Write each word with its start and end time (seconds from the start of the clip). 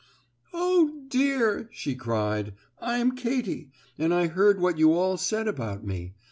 "Oh, 0.51 1.03
dear!" 1.09 1.69
she 1.71 1.93
cried. 1.93 2.55
"I'm 2.81 3.15
Katy, 3.15 3.69
and 3.99 4.11
I 4.15 4.25
heard 4.29 4.59
what 4.59 4.79
you 4.79 4.93
all 4.93 5.15
said 5.15 5.47
about 5.47 5.85
me. 5.85 6.15